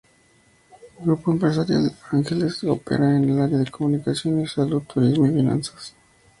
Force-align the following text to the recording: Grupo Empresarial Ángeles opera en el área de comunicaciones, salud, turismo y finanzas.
Grupo 0.97 1.31
Empresarial 1.31 1.93
Ángeles 2.11 2.63
opera 2.63 3.15
en 3.17 3.29
el 3.29 3.39
área 3.39 3.59
de 3.59 3.69
comunicaciones, 3.69 4.53
salud, 4.53 4.81
turismo 4.91 5.27
y 5.27 5.33
finanzas. 5.33 5.93